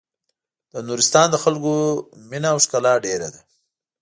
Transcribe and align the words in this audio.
د 0.71 0.73
نورستان 0.87 1.27
د 1.31 1.35
خلکو 1.43 1.73
مينه 2.29 2.49
او 2.53 2.57
ښکلا 2.63 2.93
ډېره 3.05 3.27
ده. 3.33 3.41